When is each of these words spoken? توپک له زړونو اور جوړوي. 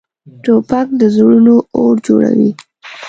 توپک 0.43 0.87
له 0.99 1.07
زړونو 1.15 1.55
اور 1.79 1.95
جوړوي. 2.07 2.51